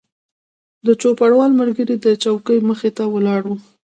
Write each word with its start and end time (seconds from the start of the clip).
د 0.85 0.87
چوپړوال 1.01 1.51
ملګری 1.59 1.95
د 2.05 2.07
څوکۍ 2.23 2.59
مخې 2.69 2.89
ته 2.97 3.03
ولاړ 3.13 3.41
و. 3.47 3.51